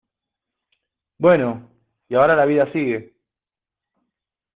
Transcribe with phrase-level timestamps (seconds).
[1.19, 1.69] bueno,
[2.09, 3.13] y ahora la vida sigue.